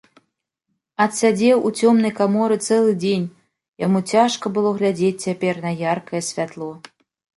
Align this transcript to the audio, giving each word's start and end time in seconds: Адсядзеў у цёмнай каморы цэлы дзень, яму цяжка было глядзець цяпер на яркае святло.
Адсядзеў 1.03 1.57
у 1.69 1.71
цёмнай 1.81 2.13
каморы 2.19 2.57
цэлы 2.67 2.91
дзень, 3.03 3.27
яму 3.87 3.99
цяжка 4.15 4.45
было 4.57 4.69
глядзець 4.81 5.23
цяпер 5.31 5.63
на 5.67 5.71
яркае 5.93 6.23
святло. 6.31 6.71